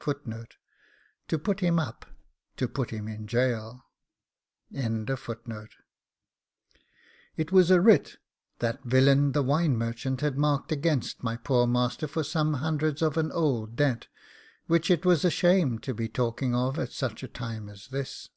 [0.00, 0.12] TO
[1.38, 2.04] PUT HIM UP:
[2.56, 3.84] to put him in gaol
[4.72, 5.46] It
[7.52, 8.16] was a writ
[8.58, 13.16] that villain the wine merchant had marked against my poor master for some hundreds of
[13.16, 14.08] an old debt,
[14.66, 18.30] which it was a shame to be talking of at such a time as this.